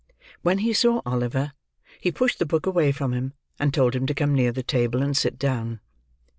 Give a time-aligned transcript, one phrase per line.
[0.41, 1.53] When he saw Oliver,
[1.99, 5.03] he pushed the book away from him, and told him to come near the table,
[5.03, 5.79] and sit down.